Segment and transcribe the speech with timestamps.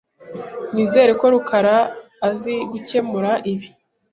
[0.73, 1.75] Nizere ko rukara
[2.29, 3.67] azi gukemura ibi.